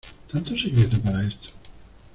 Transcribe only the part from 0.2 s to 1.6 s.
¿tanto secreto para esto?